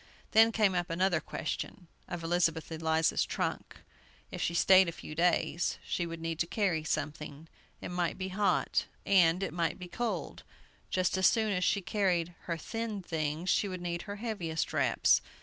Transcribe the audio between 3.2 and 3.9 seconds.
trunk.